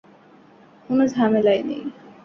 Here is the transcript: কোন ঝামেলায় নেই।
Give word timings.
কোন 0.85 0.99
ঝামেলায় 1.07 1.61
নেই। 1.63 1.83